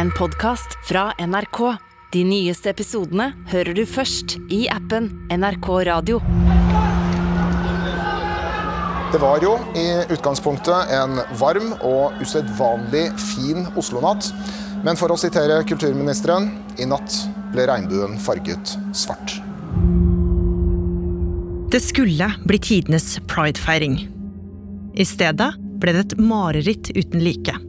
[0.00, 1.58] en podkast fra NRK.
[2.12, 6.22] De nyeste episodene hører du først i appen NRK Radio.
[9.12, 9.84] Det var jo i
[10.14, 14.30] utgangspunktet en varm og usedvanlig fin Oslo-natt.
[14.86, 16.48] Men for å sitere kulturministeren
[16.80, 17.20] i natt
[17.52, 19.36] ble regnbuen farget svart.
[21.70, 24.06] Det skulle bli tidenes pridefeiring.
[24.96, 27.60] I stedet ble det et mareritt uten like.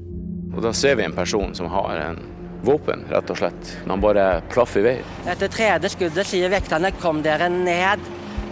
[0.55, 2.19] Og Da ser vi en person som har en
[2.65, 3.71] våpen, rett og slett.
[3.87, 4.97] Han bare plaffer i vei.
[5.31, 8.05] Etter tredje skuddet sier vekterne 'kom dere ned',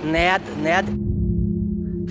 [0.03, 0.85] ned, ned.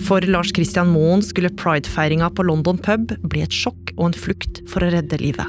[0.06, 4.62] For Lars Christian Moen skulle pridefeiringa på London pub bli et sjokk og en flukt
[4.68, 5.46] for å redde livet.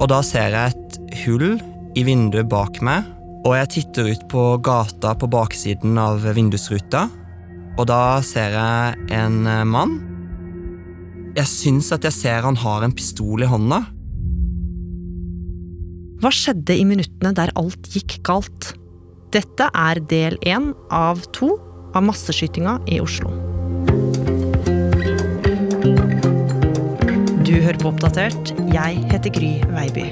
[0.00, 1.60] Og da ser jeg et hull
[1.96, 3.04] i vinduet bak meg,
[3.44, 7.10] og jeg titter ut på gata på baksiden av vindusruta.
[7.78, 10.13] Og da ser jeg en eh, mann.
[11.34, 13.80] Jeg syns at jeg ser han har en pistol i hånda.
[16.22, 18.70] Hva skjedde i minuttene der alt gikk galt?
[19.34, 21.56] Dette er del én av to
[21.94, 23.32] av masseskytinga i Oslo.
[27.42, 28.54] Du hører på Oppdatert.
[28.70, 30.06] Jeg heter Gry Veiby.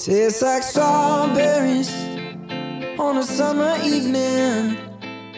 [0.00, 1.92] Tastes like strawberries
[2.98, 4.85] on a summer evening.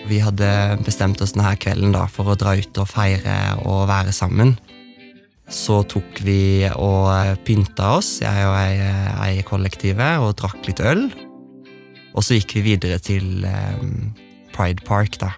[0.09, 0.49] Vi hadde
[0.87, 3.37] bestemt oss denne kvelden da for å dra ut og feire
[3.69, 4.55] og være sammen.
[5.49, 11.07] Så tok vi og pynta oss, jeg og ei, i kollektivet, og drakk litt øl.
[12.17, 14.11] Og så gikk vi videre til um,
[14.57, 15.33] Pride Park, da.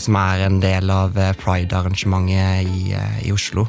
[0.00, 3.66] Som er en del av eh, pride-arrangementet i, eh, i Oslo.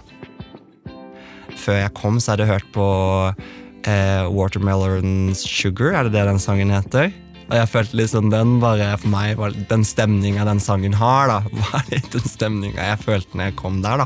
[1.60, 2.88] Før jeg kom, så hadde jeg hørt på
[3.28, 7.12] uh, Watermelon Sugar, er det det den sangen heter?
[7.52, 11.40] Og jeg følte liksom den bare for meg var Den stemninga den sangen har, da,
[11.68, 14.06] var litt den stemninga jeg følte når jeg kom der,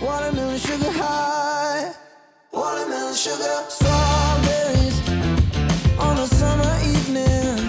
[0.00, 1.90] Watermelon sugar high.
[2.56, 3.66] Watermelon sugar.
[3.68, 4.96] Strawberries
[6.00, 7.60] on a summer evening.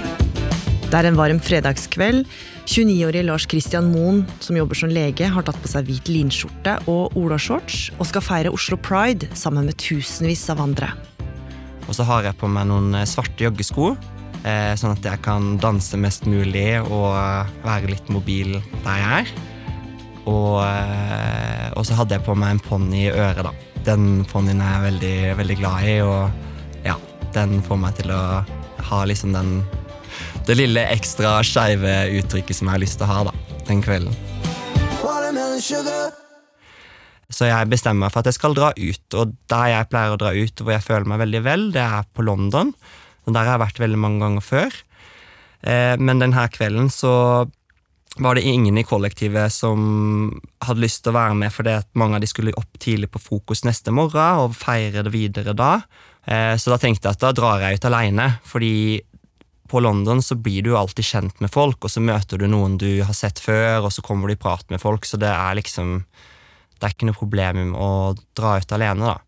[0.88, 2.24] Det er en varm fredagskveld.
[2.72, 7.18] 29-årige Lars Christian Moen, som jobber som lege, har tatt på seg hvit linskjorte og
[7.20, 10.94] olashorts og skal feire Oslo Pride sammen med tusenvis av andre.
[11.90, 13.92] Og så har jeg på meg noen eh, svarte joggesko,
[14.80, 19.34] sånn at jeg kan danse mest mulig og eh, være litt mobil der jeg er.
[20.30, 23.54] Og, eh, og så hadde jeg på meg en ponni i øret, da.
[23.86, 26.98] Den ponnien er jeg veldig, veldig glad i, og ja,
[27.34, 28.24] den får meg til å
[28.92, 29.62] ha liksom den
[30.46, 34.16] Det lille ekstra skeive uttrykket som jeg har lyst til å ha, da, den kvelden.
[37.32, 40.20] Så jeg bestemmer meg for at jeg skal dra ut, og der jeg pleier å
[40.20, 42.74] dra ut hvor jeg føler meg veldig vel, det er på London.
[43.26, 44.78] Og der har jeg vært veldig mange ganger før.
[45.62, 47.14] Eh, men denne kvelden så
[48.20, 50.32] var det ingen i kollektivet som
[50.66, 53.22] hadde lyst til å være med, fordi at mange av de skulle opp tidlig på
[53.24, 55.78] frokost neste morgen og feire det videre da.
[56.26, 58.74] Eh, så da tenkte jeg at da drar jeg ut alene, fordi
[59.72, 62.76] på London så blir du jo alltid kjent med folk, og så møter du noen
[62.82, 65.58] du har sett før, og så kommer du i prat med folk, så det er
[65.60, 66.02] liksom
[66.82, 69.20] Det er ikke noe problem å dra ut alene, da.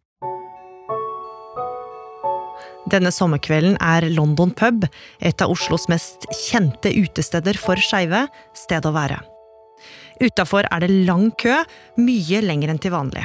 [2.94, 4.84] Denne sommerkvelden er London pub
[5.18, 8.28] et av Oslos mest kjente utesteder for skeive
[8.58, 9.18] sted å være.
[10.22, 11.56] Utafor er det lang kø,
[11.98, 13.24] mye lenger enn til vanlig.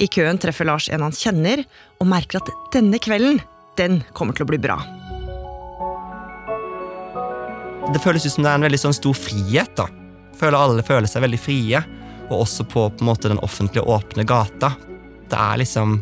[0.00, 1.60] I køen treffer Lars en han kjenner,
[2.00, 3.42] og merker at denne kvelden,
[3.76, 4.78] den kommer til å bli bra.
[7.92, 9.74] Det føles ut som det er en veldig sånn stor frihet.
[9.76, 9.90] da.
[10.40, 11.82] Føler Alle føler seg veldig frie,
[12.30, 14.72] og også på, på måte den offentlige, åpne gata.
[15.28, 15.98] Det er liksom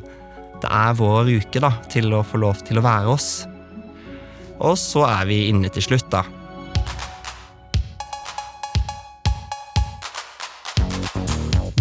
[0.58, 3.30] Det er vår uke da, til å få lov til å være oss.
[4.58, 6.24] Og så er vi inne til slutt, da.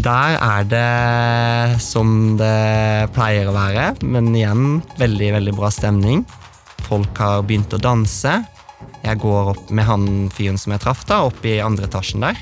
[0.08, 6.22] Der er det som det pleier å være, men igjen veldig, veldig bra stemning.
[6.86, 8.38] Folk har begynt å danse.
[9.04, 12.40] Jeg går opp med han fyren som jeg traff, da, opp i andre etasjen der.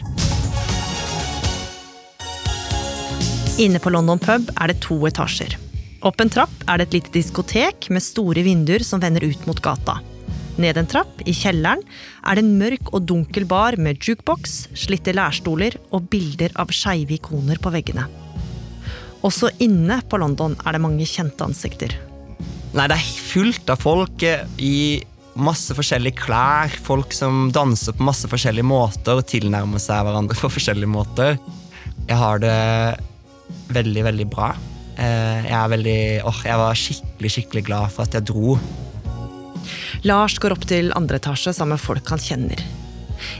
[3.63, 5.55] Inne på London pub er det to etasjer.
[6.05, 9.57] Opp en trapp er det et lite diskotek med store vinduer som vender ut mot
[9.57, 9.97] gata.
[10.61, 11.81] Ned en trapp, i kjelleren,
[12.23, 17.17] er det en mørk og dunkel bar med jukebox, slitte lærstoler og bilder av skeive
[17.17, 18.05] ikoner på veggene.
[19.25, 21.97] Også inne på London er det mange kjente ansikter.
[22.75, 25.01] Nei, det er fullt av folk eh, i
[25.35, 26.77] masse forskjellige klær.
[26.85, 31.41] Folk som danser på masse forskjellige måter og tilnærmer seg hverandre på forskjellige måter.
[32.05, 32.55] Jeg har det
[33.73, 34.53] veldig, veldig bra.
[34.97, 38.57] Eh, Jeg, er veldig, åh, jeg var skikkelig, skikkelig glad for at jeg dro.
[40.05, 42.61] Lars går opp til andre etasje sammen med folk han kjenner.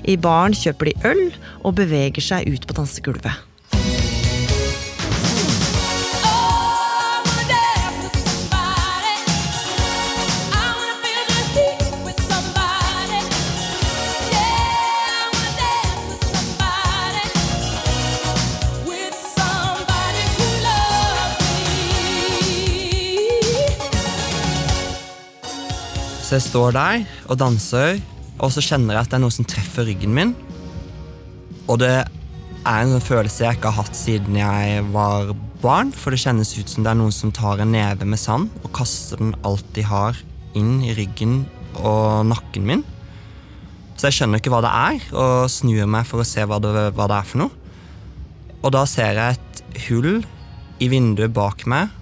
[0.08, 1.24] I baren kjøper de øl
[1.64, 3.44] og beveger seg ut på dansegulvet.
[26.36, 28.02] Jeg står der og danser,
[28.44, 30.34] og så kjenner jeg at det er noe som treffer ryggen min.
[31.72, 36.20] Og det er en følelse jeg ikke har hatt siden jeg var barn, for det
[36.26, 39.32] kjennes ut som det er noen som tar en neve med sand og kaster den
[39.48, 40.20] alt de har,
[40.60, 41.46] inn i ryggen
[41.80, 42.84] og nakken min.
[43.96, 46.76] Så jeg skjønner ikke hva det er, og snur meg for å se hva det,
[47.00, 47.82] hva det er for noe.
[48.60, 50.20] Og da ser jeg et hull
[50.84, 51.96] i vinduet bak meg,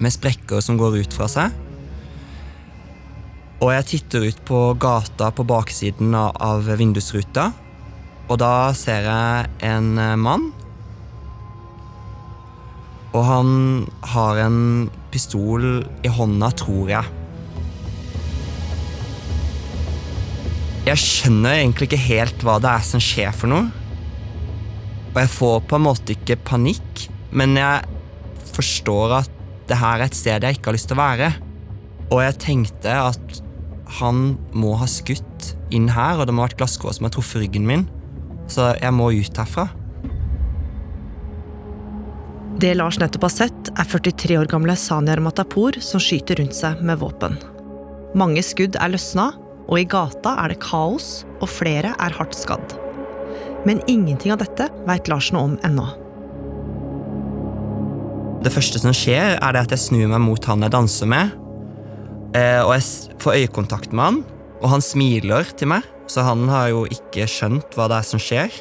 [0.00, 1.67] med sprekker som går ut fra seg.
[3.58, 7.48] Og jeg titter ut på gata på baksiden av, vindusruta,
[8.28, 10.50] og da ser jeg en eh, mann.
[13.16, 13.48] Og han
[14.12, 14.60] har en
[15.10, 15.64] pistol
[16.06, 17.14] i hånda, tror jeg.
[20.86, 23.66] Jeg skjønner egentlig ikke helt hva det er som skjer for noe.
[25.08, 27.98] Og jeg får på en måte ikke panikk, men jeg
[28.54, 29.34] forstår at
[29.68, 31.32] det her er et sted jeg ikke har lyst til å være.
[32.08, 33.42] Og jeg tenkte at
[33.98, 37.42] han må ha skutt inn her, og det må ha vært glasskår som har truffet
[37.44, 37.86] ryggen min.
[38.48, 39.68] Så jeg må ut herfra.
[42.58, 46.80] Det Lars nettopp har sett, er 43 år gamle Sanyar Matapour som skyter rundt seg
[46.82, 47.36] med våpen.
[48.18, 49.30] Mange skudd er løsna,
[49.68, 52.74] og i gata er det kaos, og flere er hardt skadd.
[53.68, 55.86] Men ingenting av dette veit Lars noe om ennå.
[58.42, 61.34] Det første som skjer, er det at jeg snur meg mot han jeg danser med.
[62.38, 64.22] Eh, og jeg får øyekontakt med han,
[64.60, 65.86] og han smiler til meg.
[66.08, 68.54] Så han har jo ikke skjønt hva det er som skjer.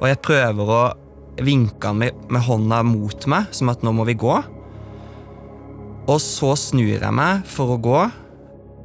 [0.00, 0.82] Og jeg prøver å
[1.42, 4.34] vinke han med, med hånda mot meg, som at nå må vi gå.
[6.10, 8.00] Og så snur jeg meg for å gå,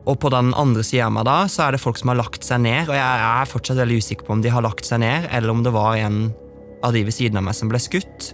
[0.08, 2.46] og på den andre sida av meg da, så er det folk som har lagt
[2.46, 2.88] seg ned.
[2.88, 5.66] Og jeg er fortsatt veldig usikker på om de har lagt seg ned, eller om
[5.66, 6.30] det var en
[6.86, 8.32] av de ved siden av meg som ble skutt.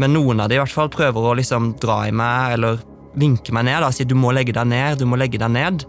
[0.00, 2.84] Men noen av de i hvert fall prøver å liksom dra i meg eller
[3.18, 3.82] vinke meg ned.
[3.82, 5.84] og sier du må legge deg ned, du må legge deg ned.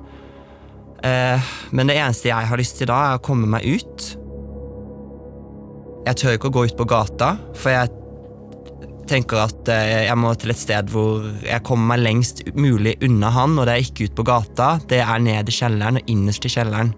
[1.03, 4.07] Eh, men det eneste jeg har lyst til da, er å komme meg ut.
[6.03, 7.91] Jeg tør ikke å gå ut på gata, for jeg
[9.07, 13.31] tenker at eh, jeg må til et sted hvor jeg kommer meg lengst mulig unna
[13.35, 16.47] han, og det er ikke ut på gata, det er ned i kjelleren og innerst
[16.47, 16.93] i kjelleren.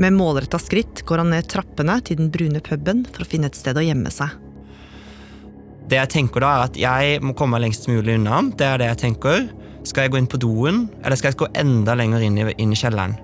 [0.00, 3.58] Med målretta skritt går han ned trappene til den brune puben for å finne et
[3.58, 4.41] sted å gjemme seg.
[5.90, 8.40] Det jeg tenker da er at jeg må komme meg lengst mulig unna.
[8.56, 9.48] Det er det jeg tenker.
[9.88, 12.74] Skal jeg gå inn på doen, eller skal jeg gå enda lenger inn i, inn
[12.74, 13.16] i kjelleren?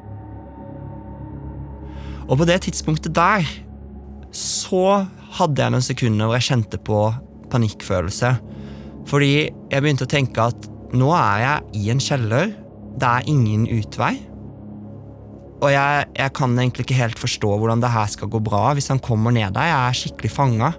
[2.29, 3.47] Og på det tidspunktet der
[4.35, 5.07] så
[5.39, 7.03] hadde jeg noen sekunder hvor jeg kjente på
[7.53, 8.35] panikkfølelse.
[9.09, 10.69] Fordi jeg begynte å tenke at
[10.99, 12.53] nå er jeg i en kjeller.
[12.99, 14.17] Det er ingen utvei.
[15.59, 18.91] Og jeg, jeg kan egentlig ikke helt forstå hvordan det her skal gå bra hvis
[18.93, 19.71] han kommer ned der.
[19.71, 20.73] Jeg er skikkelig fanga.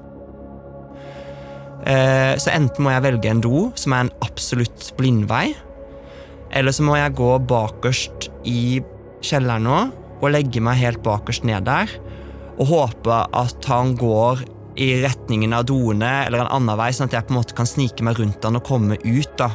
[1.89, 5.47] Eh, så enten må jeg velge en do, som er en absolutt blindvei,
[6.53, 8.81] eller så må jeg gå bakerst i
[9.25, 9.79] kjelleren nå
[10.19, 11.91] og legge meg helt bakerst ned der
[12.59, 14.41] og håpe at han går
[14.79, 17.67] i retningen av doene eller en annen vei, sånn at jeg på en måte kan
[17.67, 19.31] snike meg rundt han og komme ut.
[19.39, 19.49] da.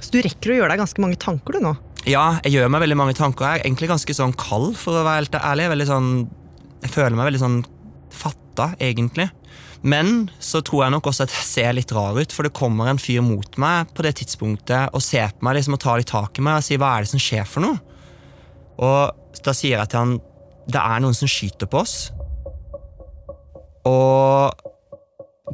[0.00, 1.74] Så du rekker å gjøre deg ganske mange tanker du nå.
[2.06, 3.48] Ja, jeg gjør meg veldig mange tanker.
[3.48, 5.70] Jeg er egentlig ganske sånn kald, for å være helt ærlig.
[5.72, 6.10] Jeg, sånn,
[6.84, 7.58] jeg føler meg veldig sånn
[8.56, 9.30] fatta, egentlig.
[9.82, 12.88] Men så tror jeg nok også at jeg ser litt rar ut, for det kommer
[12.88, 16.10] en fyr mot meg på det tidspunktet og ser på meg liksom, og tar litt
[16.10, 17.80] tak i meg og sier 'hva er det som skjer for noe?'
[18.78, 20.20] Og da sier jeg til han
[20.68, 22.10] 'det er noen som skyter på oss'.
[23.86, 24.52] Og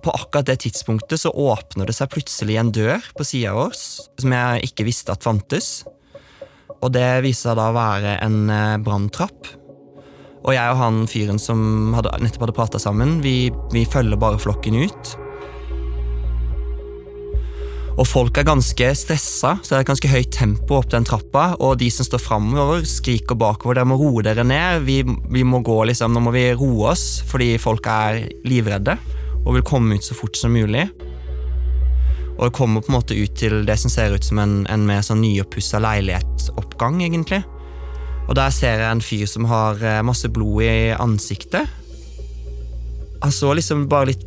[0.03, 4.09] på akkurat det tidspunktet så åpner det seg plutselig en dør på sida av oss
[4.19, 5.85] som jeg ikke visste at fantes.
[6.83, 9.62] Og det viser seg da å være en eh, branntrapp.
[10.43, 14.41] Og jeg og han fyren som hadde, nettopp hadde prata sammen, vi, vi følger bare
[14.43, 15.13] flokken ut.
[18.01, 21.53] Og folk er ganske stressa, så det er et ganske høyt tempo opp den trappa.
[21.61, 23.77] Og de som står framover, skriker bakover.
[23.77, 24.87] Dere må roe dere ned.
[24.89, 28.97] Vi, vi må gå liksom, Nå må vi roe oss, fordi folk er livredde
[29.43, 30.87] og vil komme ut så fort som mulig.
[32.39, 34.87] Og det kommer på en måte ut til det som ser ut som en, en
[34.89, 37.43] mer sånn nyoppussa leilighetsoppgang, egentlig.
[38.33, 41.69] Og der ser jeg en fyr som har eh, masse blod i ansiktet.
[43.21, 44.23] Han så liksom bare litt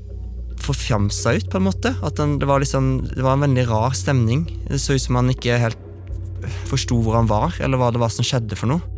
[0.62, 1.96] forfjamsa ut, på en måte.
[2.06, 4.46] At han, det, var liksom, det var en veldig rar stemning.
[4.70, 5.82] Det så ut som han ikke helt
[6.70, 8.94] forsto hvor han var, eller hva det var som skjedde for noe.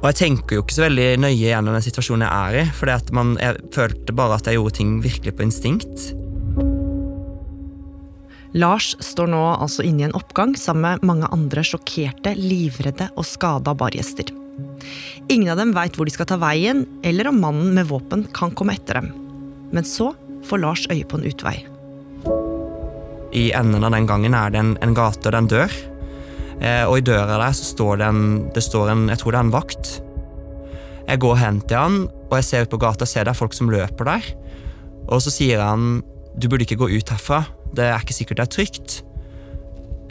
[0.00, 2.90] Og jeg tenker jo ikke så veldig nøye gjennom den situasjonen jeg er i, for
[2.90, 6.08] jeg følte bare at jeg gjorde ting virkelig på instinkt.
[8.52, 13.24] Lars står nå altså inne i en oppgang sammen med mange andre sjokkerte, livredde og
[13.24, 14.28] skada bargjester.
[15.32, 18.52] Ingen av dem veit hvor de skal ta veien, eller om mannen med våpen kan
[18.52, 19.08] komme etter dem.
[19.72, 20.10] Men så
[20.44, 21.54] får Lars øye på en utvei.
[23.32, 25.78] I enden av den gangen er det en, en gate og en dør.
[26.60, 29.40] Eh, og i døra der så står det en, det står en Jeg tror det
[29.40, 29.94] er en vakt.
[31.08, 33.40] Jeg går hen til han, og jeg ser ut på gata og ser det er
[33.40, 34.28] folk som løper der.
[35.08, 36.02] Og så sier han
[36.36, 37.42] du burde ikke gå ut herfra.
[37.72, 38.98] Det er ikke sikkert det er trygt.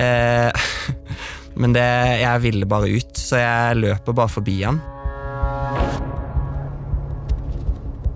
[0.02, 0.68] Eh,
[1.62, 1.86] men det,
[2.24, 4.82] jeg ville bare ut, så jeg løper bare forbi han.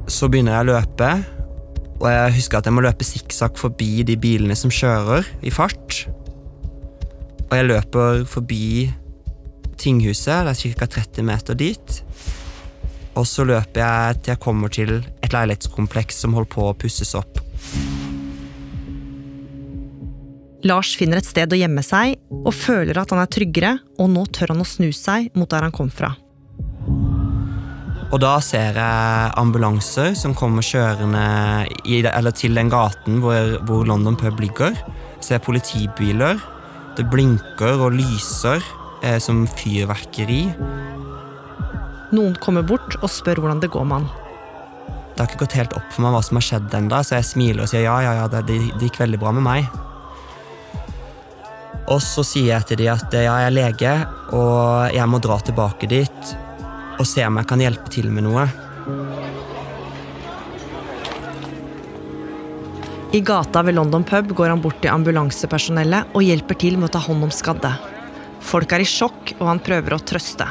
[0.10, 1.10] Så begynner jeg å løpe,
[1.96, 6.06] og jeg husker at jeg må løpe sikksakk forbi de bilene som kjører i fart.
[7.46, 8.92] Og jeg løper forbi
[9.80, 10.90] tinghuset, det er ca.
[11.00, 12.02] 30 meter dit.
[13.16, 17.16] Og så løper jeg til jeg kommer til et leilighetskompleks som holder på å pusses
[17.16, 17.45] opp.
[20.66, 24.24] Lars finner et sted å gjemme seg og føler at han er tryggere, og nå
[24.34, 26.16] tør han å snu seg mot der han kom fra.
[28.14, 31.22] Og da ser jeg ambulanser som kommer kjørende
[31.86, 34.74] i, eller til den gaten hvor, hvor London pub ligger.
[35.20, 36.42] Jeg ser politibiler.
[36.98, 38.62] Det blinker og lyser
[39.04, 40.44] eh, som fyrverkeri.
[42.16, 44.14] Noen kommer bort og spør hvordan det går med han.
[45.14, 47.34] Det har ikke gått helt opp for meg hva som har skjedd ennå, så jeg
[47.36, 49.76] smiler og sier ja, ja, ja, det, det gikk veldig bra med meg.
[51.92, 53.94] Og så sier jeg til dem at ja, jeg er lege,
[54.34, 56.36] og jeg må dra tilbake dit
[56.96, 58.46] og se om jeg kan hjelpe til med noe.
[63.16, 66.96] I gata ved London pub går han bort til ambulansepersonellet og hjelper til med å
[66.96, 67.72] ta hånd om skadde.
[68.44, 70.48] Folk er i sjokk, og han prøver å trøste.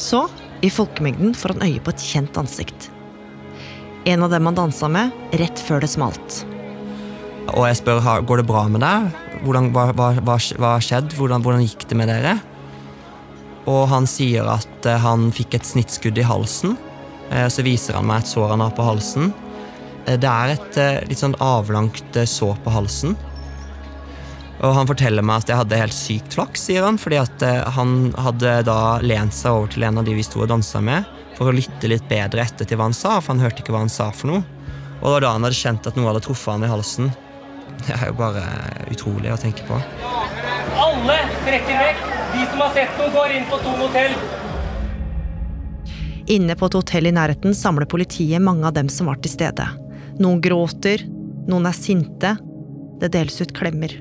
[0.00, 0.22] Så,
[0.62, 2.90] i folkemengden, får han øye på et kjent ansikt.
[4.08, 6.44] En av dem han dansa med rett før det smalt.
[7.50, 9.19] Og jeg spør går det bra med deg.
[9.40, 10.36] Hvordan, hva, hva, hva,
[10.76, 11.06] har?
[11.16, 12.36] Hvordan, hvordan gikk det med dere?
[13.70, 16.76] Og han sier at eh, han fikk et snittskudd i halsen.
[17.30, 19.32] Eh, Så viser han meg et sår han har på halsen.
[20.06, 23.16] Eh, Det er et litt sånn avlangt sår på halsen.
[24.60, 27.44] Og han forteller meg at jeg hadde helt sykt flaks, sier han, fordi at
[27.78, 31.08] han hadde da lent seg over til en av de vi sto og dansa med,
[31.38, 33.80] for å lytte litt bedre etter til hva han sa, for han hørte ikke hva
[33.86, 34.42] han sa for noe.
[35.00, 37.08] Og det var da han hadde kjent at noe hadde truffet han i halsen.
[37.86, 38.44] Det er jo bare
[38.92, 39.78] utrolig å tenke på.
[40.80, 42.04] Alle trekker vekk.
[42.30, 44.14] De som har sett noe, går inn på Thon hotell.
[46.30, 49.66] Inne på et hotell i nærheten samler politiet mange av dem som var til stede.
[50.22, 51.02] Noen gråter,
[51.50, 52.36] noen er sinte.
[53.00, 53.96] Det deles ut klemmer.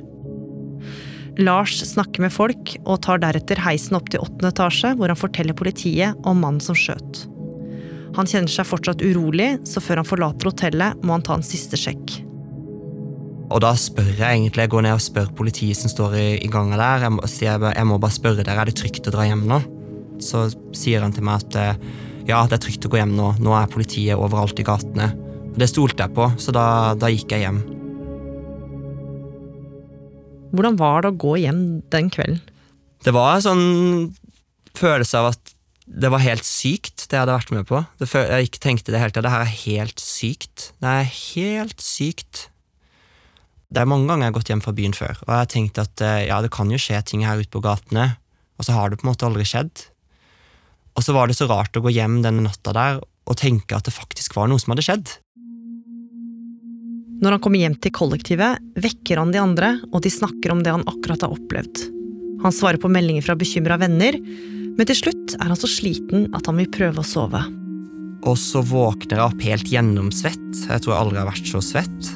[1.40, 5.58] Lars snakker med folk, og tar deretter heisen opp til åttende etasje, hvor han forteller
[5.58, 7.24] politiet om mannen som skjøt.
[8.18, 11.80] Han kjenner seg fortsatt urolig, så før han forlater hotellet, må han ta en siste
[11.80, 12.20] sjekk.
[13.50, 16.50] Og da spør jeg egentlig, jeg går ned og spør politiet som står i, i
[16.52, 17.08] gangen der.
[17.08, 19.58] Jeg må, jeg, jeg må bare spørre dere, er det trygt å dra hjem nå?
[20.22, 20.46] Så
[20.78, 21.82] sier han til meg at eh,
[22.30, 23.32] ja, det er trygt å gå hjem nå.
[23.42, 25.10] Nå er politiet overalt i gatene.
[25.58, 26.66] Det stolte jeg på, så da,
[27.00, 27.64] da gikk jeg hjem.
[30.54, 31.64] Hvordan var det å gå hjem
[31.94, 32.42] den kvelden?
[33.06, 33.66] Det var en sånn
[34.78, 35.56] følelse av at
[35.90, 37.82] det var helt sykt, det jeg hadde vært med på.
[37.98, 39.26] Jeg ikke tenkte det hele tida.
[39.26, 40.70] Det her er helt sykt.
[40.78, 42.46] Det er helt sykt.
[43.70, 45.80] Det er mange ganger jeg har gått hjem fra byen før, og jeg har tenkt
[45.82, 48.16] at eh, ja, det kan jo skje ting her ute på gatene,
[48.58, 49.84] og så har det på en måte aldri skjedd.
[50.98, 53.86] Og så var det så rart å gå hjem denne natta der og tenke at
[53.86, 55.12] det faktisk var noe som hadde skjedd.
[57.20, 60.74] Når han kommer hjem til kollektivet, vekker han de andre, og de snakker om det
[60.74, 61.84] han akkurat har opplevd.
[62.42, 66.50] Han svarer på meldinger fra bekymra venner, men til slutt er han så sliten at
[66.50, 67.44] han vil prøve å sove.
[68.26, 70.50] Og så våkner jeg opp helt gjennomsvett.
[70.66, 72.10] Jeg tror jeg aldri har vært så svett.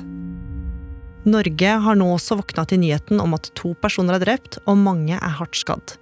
[1.23, 5.15] Norge har nå også våkna til nyheten om at to personer er drept, og mange
[5.15, 5.95] er hardt skadd.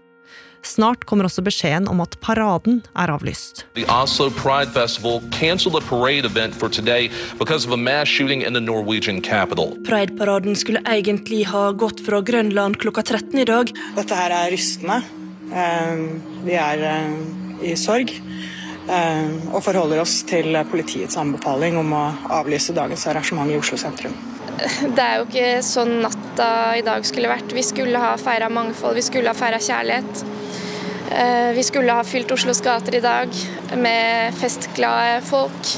[0.65, 3.65] Snart kommer også beskjeden om at paraden er avlyst.
[3.73, 7.09] The Oslo Pride Festival canceled a parade event for today
[7.39, 9.73] because of a mass shooting in the Norwegian capital.
[9.85, 13.73] Pride-paraden skulle egentlig ha gått fra Grønland klokka 13 i dag.
[13.97, 15.01] Dette her er rystende.
[15.51, 16.05] Eh,
[16.45, 18.13] Vi er eh, i sorg
[18.89, 22.05] eh, og forholder oss til politiets anbefaling om å
[22.41, 24.13] avlyse dagens arrangement i Oslo sentrum.
[24.95, 27.53] Det er jo ikke sånn natta i dag skulle vært.
[27.55, 30.23] Vi skulle ha feira mangfold, vi skulle ha feira kjærlighet.
[31.11, 33.29] Eh, Vi skulle ha fylt Oslos gater i dag
[33.77, 35.71] med festglade folk,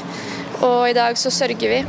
[0.62, 1.80] og i dag så sørger vi.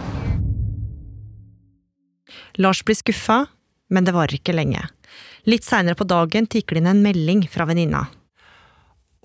[2.57, 3.45] Lars blir skuffa,
[3.91, 4.81] men det varer ikke lenge.
[5.45, 8.05] Litt seinere på dagen tikker det inn en melding fra venninna.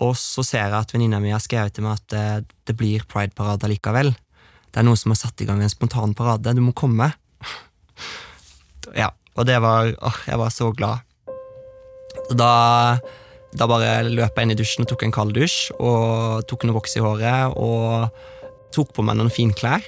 [0.01, 3.05] Og så ser jeg at venninna mi har skrevet til meg at eh, det blir
[3.09, 4.13] prideparade likevel.
[4.71, 6.53] Det er noen som har satt i gang en spontan parade.
[6.57, 7.11] Du må komme.
[8.97, 11.07] Ja, og det var åh, Jeg var så glad.
[12.27, 12.51] Så da,
[13.55, 16.77] da bare løp jeg inn i dusjen og tok en kald dusj, og tok noe
[16.79, 18.09] voks i håret, og
[18.75, 19.83] tok på meg noen finklær.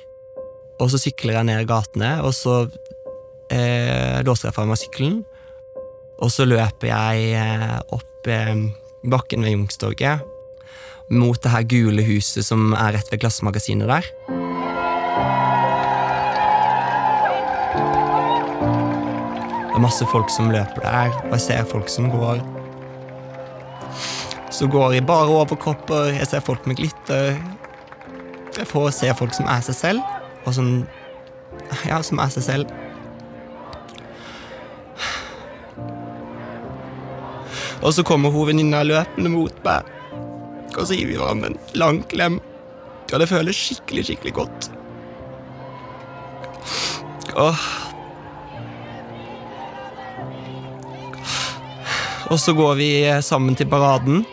[0.81, 2.63] Og så sykler jeg ned gatene, og så
[3.53, 5.21] eh, låser jeg fra meg sykkelen,
[6.23, 8.55] og så løper jeg eh, opp eh,
[9.03, 10.29] bakken ved Youngstorget
[11.13, 14.42] mot det her gule huset som er rett ved Glassmagasinet der.
[19.83, 22.41] Masse folk som løper der, og jeg ser folk som går
[24.53, 27.39] Som går i bare overkropper, jeg ser folk med glitter.
[28.57, 30.01] Jeg får se folk som er seg selv,
[30.45, 30.85] og som
[31.87, 32.73] Ja, som er seg selv.
[37.83, 39.83] Og så kommer hun løpende mot meg,
[40.77, 42.39] og så gir vi hverandre en lang klem.
[43.11, 44.71] Og det føles skikkelig, skikkelig godt.
[47.35, 47.82] Åh.
[52.33, 52.89] Og så går vi
[53.21, 54.23] sammen til paraden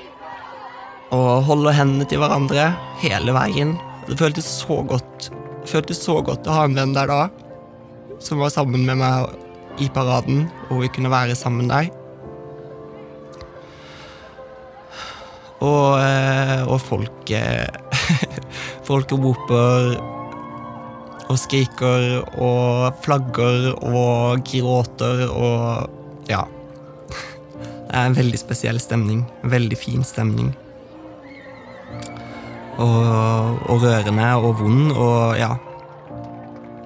[1.13, 2.71] og holder hendene til hverandre
[3.03, 3.75] hele veien.
[4.07, 5.27] Det føltes så godt.
[5.61, 7.27] Det føltes så godt å ha en venn der da,
[8.25, 11.91] som var sammen med meg i paraden, og vi kunne være sammen der.
[15.61, 17.69] Og, eh, og folk eh,
[18.89, 19.91] Folk roper
[21.29, 25.99] og skriker og flagger og gråter og
[26.31, 26.47] Ja.
[27.91, 29.25] Det er en veldig spesiell stemning.
[29.43, 30.53] En veldig fin stemning.
[32.79, 33.01] Og,
[33.67, 35.57] og rørende og vond og ja.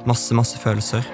[0.09, 1.05] Masse, masse følelser.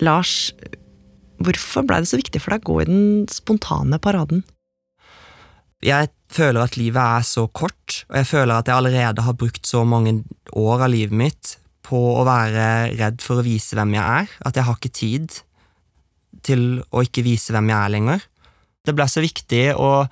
[0.00, 0.54] Lars,
[1.42, 4.46] hvorfor blei det så viktig for deg å gå i den spontane paraden?
[5.80, 9.66] Jeg føler at livet er så kort, og jeg føler at jeg allerede har brukt
[9.66, 10.20] så mange
[10.52, 11.54] år av livet mitt
[11.86, 15.38] på å være redd for å vise hvem jeg er, at jeg har ikke tid
[16.46, 18.26] til å ikke vise hvem jeg er lenger.
[18.86, 20.06] Det ble så viktig å,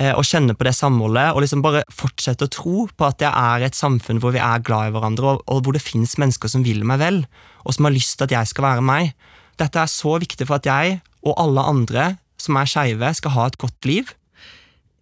[0.00, 3.32] eh, å kjenne på det samholdet og liksom bare fortsette å tro på at jeg
[3.32, 6.48] er et samfunn hvor vi er glad i hverandre, og, og hvor det fins mennesker
[6.48, 7.26] som vil meg vel,
[7.64, 9.12] og som har lyst til at jeg skal være meg.
[9.60, 13.46] Dette er så viktig for at jeg og alle andre som er skeive, skal ha
[13.48, 14.12] et godt liv.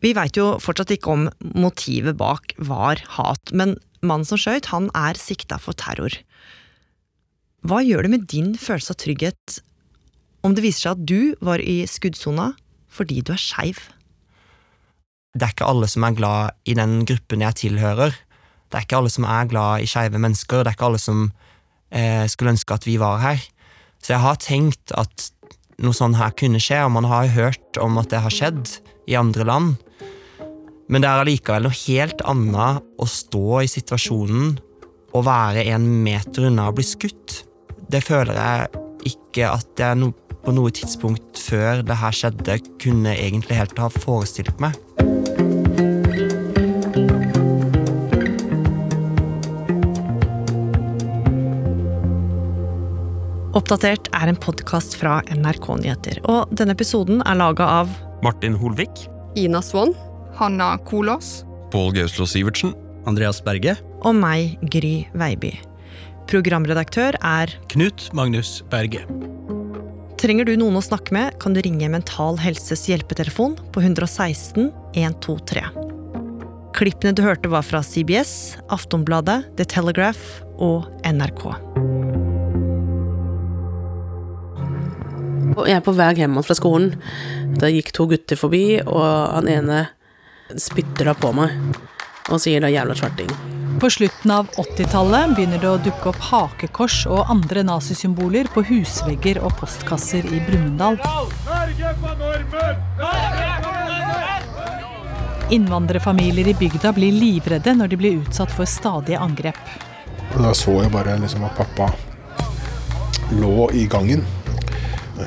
[0.04, 4.90] Vi veit jo fortsatt ikke om motivet bak var hat, men mannen som skøyt, han
[4.96, 6.12] er sikta for terror.
[7.66, 9.58] Hva gjør det med din følelse av trygghet
[10.46, 12.52] om det viser seg at du var i skuddsona
[12.92, 13.80] fordi du er skeiv?
[15.36, 18.14] Det er ikke alle som er glad i den gruppen jeg tilhører.
[18.70, 21.26] Det er ikke alle som er glad i skeive mennesker, det er ikke alle som
[21.90, 23.42] eh, skulle ønske at vi var her.
[24.00, 25.30] Så jeg har tenkt at
[25.82, 28.78] noe sånt her kunne skje, og man har hørt om at det har skjedd
[29.10, 29.74] i andre land.
[30.86, 34.52] Men det er allikevel noe helt annet å stå i situasjonen
[35.16, 37.40] og være en meter unna å bli skutt.
[37.90, 40.12] Det føler jeg ikke at jeg no
[40.46, 44.78] på noe tidspunkt før det her skjedde, kunne egentlig helt ha forestilt meg.
[53.56, 57.90] Oppdatert er en podkast fra NRK Nyheter, og denne episoden er laga av
[58.22, 59.08] Martin Holvik.
[59.34, 59.96] Ina Swann.
[60.36, 61.44] Hanna Kolås.
[61.72, 62.74] Pål Gauslo Sivertsen.
[63.06, 63.76] Andreas Berge.
[64.02, 65.52] og meg, Gry Veiby.
[66.30, 69.04] Programredaktør er Knut Magnus Berge.
[70.20, 75.64] Trenger du noen å snakke med, kan du ringe Mental Helses hjelpetelefon på 116 123.
[76.76, 81.46] Klippene du hørte var fra CBS, Aftonbladet, The Telegraph og NRK.
[85.66, 86.98] Jeg er på vei hjem fra skolen.
[87.56, 89.86] Da gikk to gutter forbi, og han ene
[90.54, 91.50] spytter da på meg
[92.30, 93.56] og sier da 'jævla svarting'.
[93.80, 99.42] På slutten av 80-tallet begynner det å dukke opp hakekors og andre nazisymboler på husvegger
[99.44, 100.96] og postkasser i Brumunddal.
[105.52, 109.60] Innvandrerfamilier i bygda blir livredde når de blir utsatt for stadige angrep.
[110.32, 111.92] Da så jeg bare liksom at pappa
[113.36, 114.24] lå i gangen.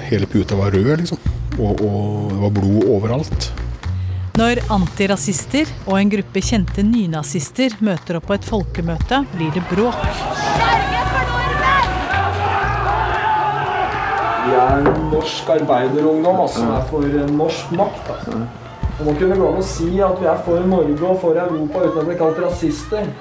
[0.10, 1.22] Hele puta var rød, liksom.
[1.60, 3.52] Og, og det var blod overalt.
[4.40, 9.98] Når antirasister og en gruppe kjente nynazister møter opp på et folkemøte, blir det bråk.
[14.46, 18.14] Vi er norsk arbeiderungdom altså, som er for norsk makt.
[18.16, 18.40] Altså.
[18.96, 21.84] Det må kunne gå an å si at vi er for Norge og for Europa
[21.90, 23.12] uten å bli kalt rasister.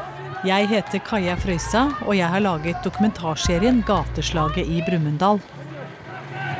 [0.47, 5.43] Jeg heter Kaja Frøysa, og jeg har laget dokumentarserien 'Gateslaget i Brumunddal'.